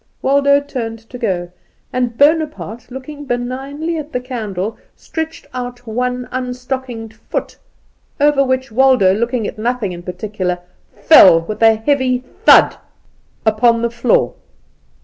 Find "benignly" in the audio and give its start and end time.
3.25-3.99